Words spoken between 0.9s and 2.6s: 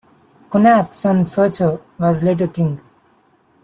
son Ferchar was later